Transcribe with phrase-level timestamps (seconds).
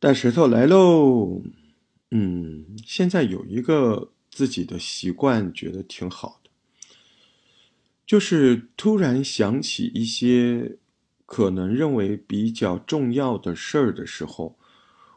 [0.00, 1.42] 大石头来喽，
[2.10, 6.50] 嗯，现在有一个自己的习惯，觉得挺好的，
[8.06, 10.78] 就是突然想起一些
[11.26, 14.56] 可能认为比较重要的事儿的时候，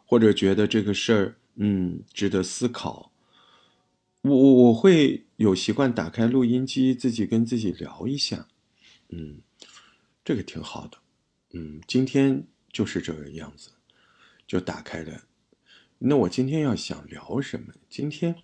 [0.05, 3.13] 或者觉得这个事儿，嗯，值得思考，
[4.23, 8.49] 我我我会有习惯打开录音机，自己跟自己聊一下，
[9.07, 9.37] 嗯，
[10.25, 10.97] 这个挺好的，
[11.53, 13.69] 嗯，今天就是这个样子。
[14.47, 15.23] 就打开了。
[15.97, 17.73] 那我今天要想聊什么？
[17.89, 18.35] 今天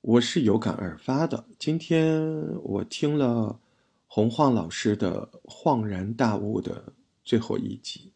[0.00, 1.44] 我是有感而发的。
[1.58, 2.22] 今天
[2.62, 3.58] 我听了
[4.06, 6.92] 洪晃老师的《恍然大悟》的
[7.24, 8.12] 最后一集。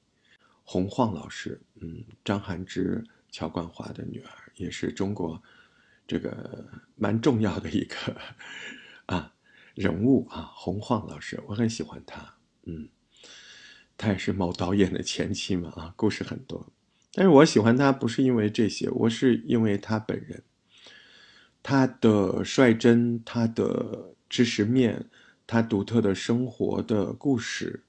[0.63, 5.41] 洪晃老师，嗯，张涵之、乔冠华的女儿，也是中国
[6.07, 7.97] 这个蛮重要的一个
[9.07, 9.33] 啊
[9.75, 10.51] 人物啊。
[10.55, 12.89] 洪晃老师，我很喜欢他，嗯，
[13.97, 16.67] 他也是某导演的前妻嘛啊，故事很多。
[17.19, 20.43] 但是我喜欢他不是因为这些，我是因为他本人，
[21.63, 25.09] 他的率真，他的知识面，
[25.47, 27.83] 他独特的生活的故事，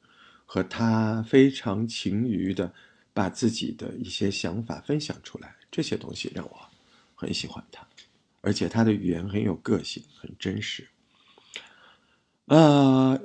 [0.45, 2.73] 和他非常勤于的
[3.13, 6.57] 把自己的一些想法分享出来，这些东西让我
[7.13, 7.85] 很喜欢他，
[8.39, 10.87] 而且他的语言很有个性，很真实，
[12.45, 13.19] 呃，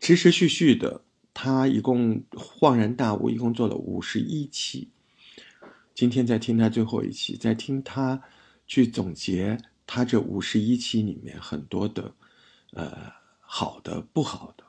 [0.00, 1.02] 持持续续的。
[1.40, 4.88] 他一共恍然大悟，一共做了五十一期。
[5.94, 8.20] 今天在听他最后一期，在听他
[8.66, 12.12] 去总结他这五十一期里面很多的，
[12.72, 14.64] 呃，好的、不好的，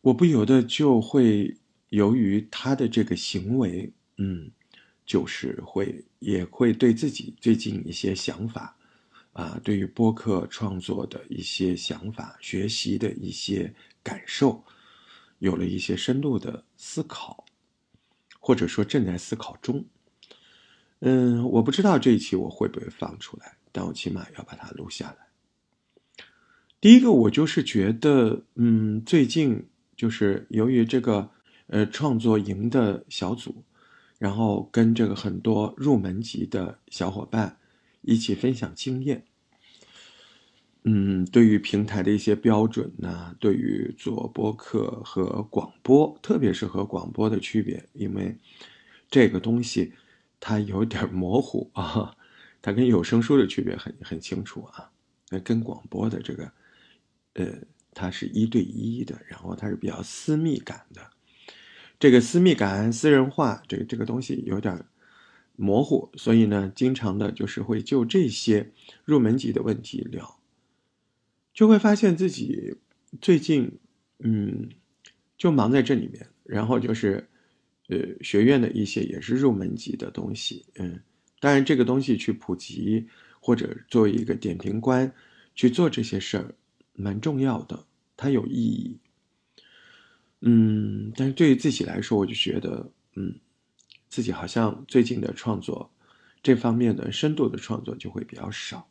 [0.00, 1.56] 我不由得就会
[1.90, 4.50] 由于他的这个行为，嗯，
[5.06, 8.76] 就是会也会对自己最近一些想法，
[9.32, 14.64] 啊，对于播客创作的一些想法、学习的一些感受。
[15.40, 17.44] 有了一些深度的思考，
[18.38, 19.84] 或者说正在思考中。
[21.00, 25.26] 嗯，我不知道这一期我会不会放出来，但我起码要把它录下来。
[26.80, 31.30] 第一个，我就是觉得，嗯，最近就是由于这个
[31.66, 33.64] 呃创作营的小组，
[34.18, 37.58] 然后跟这个很多入门级的小伙伴
[38.02, 39.24] 一起分享经验。
[40.84, 48.34] 嗯，对于平台的一些标准呢，对于做播客和广播，特别是和广播的区别，因为
[49.10, 49.92] 这个东西
[50.40, 52.16] 它有点模糊啊，
[52.62, 54.90] 它跟有声书的区别很很清楚啊，
[55.28, 56.52] 那跟广播的这个，
[57.34, 57.46] 呃，
[57.92, 61.10] 它是一对一的，然后它是比较私密感的，
[61.98, 64.82] 这个私密感、私人化，这个这个东西有点
[65.56, 68.72] 模糊，所以呢，经常的就是会就这些
[69.04, 70.39] 入门级的问题聊。
[71.60, 72.74] 就会发现自己
[73.20, 73.70] 最近，
[74.20, 74.70] 嗯，
[75.36, 77.28] 就忙在这里面，然后就是，
[77.88, 80.98] 呃，学院的一些也是入门级的东西，嗯，
[81.38, 83.06] 当然这个东西去普及
[83.40, 85.12] 或者作为一个点评官
[85.54, 86.54] 去做这些事儿，
[86.94, 87.84] 蛮重要的，
[88.16, 88.98] 它有意义，
[90.40, 93.34] 嗯，但是对于自己来说，我就觉得，嗯，
[94.08, 95.90] 自己好像最近的创作
[96.42, 98.88] 这方面的深度的创作就会比较少，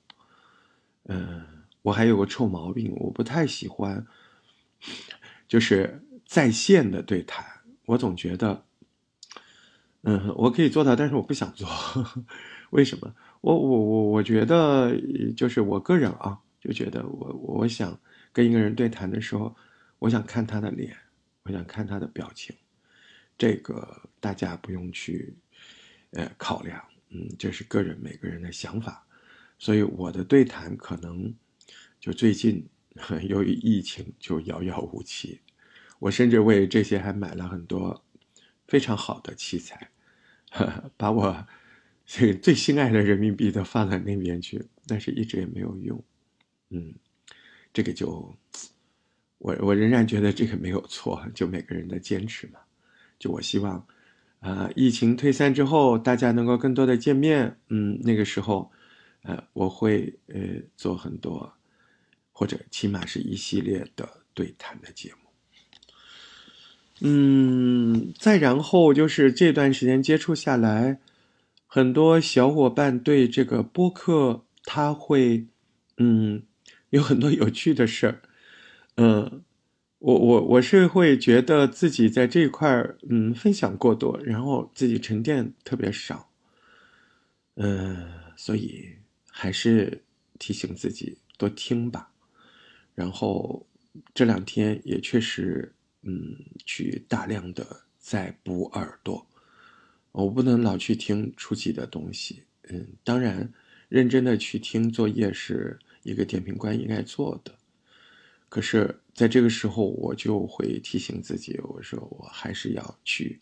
[1.06, 1.59] 嗯。
[1.82, 4.06] 我还有个臭毛病，我不太喜欢，
[5.48, 7.46] 就是在线的对谈。
[7.86, 8.66] 我总觉得，
[10.02, 11.68] 嗯，我可以做到，但是我不想做。
[12.72, 13.16] 为什么？
[13.42, 14.94] 我我我我觉得，
[15.36, 17.98] 就是我个人啊，就觉得我我想
[18.34, 19.56] 跟一个人对谈的时候，
[20.00, 20.96] 我想看他的脸，
[21.44, 22.56] 我想看他的表情。
[23.38, 25.34] 这个大家不用去
[26.12, 29.06] 呃考量，嗯，这是个人每个人的想法。
[29.58, 31.34] 所以我的对谈可能。
[32.00, 32.66] 就最近，
[33.28, 35.40] 由于疫情就遥遥无期，
[36.00, 38.04] 我甚至为这些还买了很多
[38.68, 39.90] 非常好的器材，
[40.96, 41.48] 把我
[42.06, 46.04] 这个最心爱的人民币都放在那边去，但是一直也没有用。
[46.70, 46.94] 嗯，
[47.74, 48.36] 这个就
[49.40, 52.60] 我我仍然觉得这个没有错，就每个人的坚持嘛。
[53.20, 53.86] 就我希望，
[54.40, 57.60] 啊，疫情退散之后，大家能够更多的见面。
[57.68, 58.72] 嗯，那个时候，
[59.24, 60.40] 呃，我会呃
[60.78, 61.54] 做很多。
[62.40, 65.30] 或者起码是一系列的对谈的节目，
[67.02, 71.02] 嗯，再然后就是这段时间接触下来，
[71.68, 75.48] 很多小伙伴对这个播客他会，
[75.98, 76.44] 嗯，
[76.92, 78.22] 有很多有趣的事儿，
[78.96, 79.44] 嗯，
[79.98, 86.30] 我我我是会觉得自己在这一块儿，嗯，分享过多，然后自己沉淀特别少，
[87.56, 88.96] 嗯，所以
[89.30, 90.06] 还是
[90.40, 92.12] 提醒自己多听吧。
[93.00, 93.66] 然后
[94.14, 96.36] 这两天也确实，嗯，
[96.66, 99.26] 去大量的在补耳朵，
[100.12, 102.44] 我不能老去听初级的东西。
[102.64, 103.54] 嗯，当然，
[103.88, 107.56] 认真的去听作业是一个点评官应该做的。
[108.50, 113.40] 可是，在这个时候，我就会提醒自己，我说我还是要去，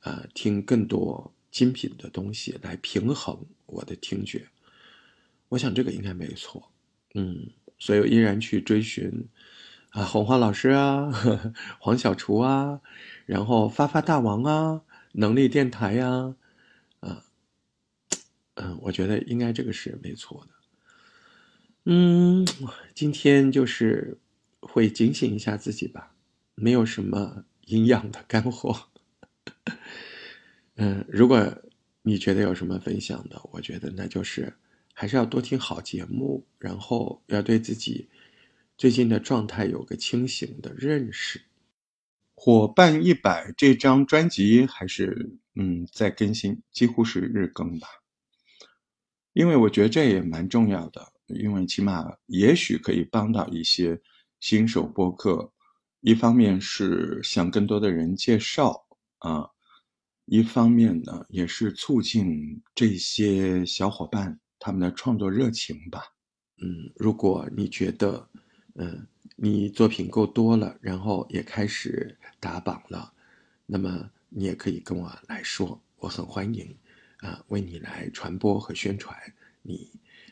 [0.00, 4.48] 呃，听更多精品的东西来平衡我的听觉。
[5.48, 6.72] 我想这个应该没错。
[7.14, 9.26] 嗯，所以我依然去追寻。
[9.90, 11.10] 啊，红花老师啊，
[11.80, 12.80] 黄小厨啊，
[13.26, 14.82] 然后发发大王啊，
[15.14, 16.36] 能力电台呀，
[17.00, 17.24] 啊，
[18.54, 20.54] 嗯，我觉得应该这个是没错的。
[21.86, 22.46] 嗯，
[22.94, 24.16] 今天就是
[24.60, 26.14] 会警醒一下自己吧，
[26.54, 28.90] 没有什么营养的干货。
[30.76, 31.52] 嗯，如果
[32.02, 34.54] 你觉得有什么分享的，我觉得那就是
[35.00, 38.06] 还是要多听好节目，然后要对自己。
[38.76, 41.40] 最近的状态有个清醒的认识。
[42.34, 47.88] 伙伴一百这张专辑还是嗯在更新，几乎是日更吧。
[49.32, 53.98] 因为我觉得这也蛮重要的，因为起码也许可以帮到一些
[54.38, 55.50] 新手播客。
[56.02, 58.84] 一方面是向更多的人介绍
[59.20, 59.48] 啊，
[60.26, 66.04] 一方面呢也是促进这些小伙伴他们的创作热情吧。
[66.62, 68.28] 嗯，如果你觉得。
[68.76, 69.04] 嗯，
[69.34, 73.12] 你作品够多了，然后也开始打榜了，
[73.66, 76.74] 那么你也可以跟我来说，我很欢迎，
[77.18, 79.14] 啊，为你来传播和宣传。
[79.62, 79.90] 你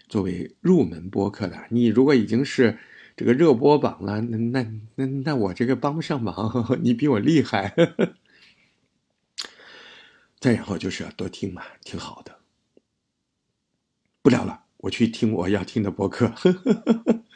[0.09, 2.79] 作为入门播客的，你如果已经是
[3.17, 4.63] 这个热播榜了，那
[4.95, 7.75] 那那我这个帮不上忙，你比我厉害。
[10.39, 12.38] 再然后就是要多听嘛，挺好的。
[14.23, 16.33] 不聊了，我去听我要听的播客。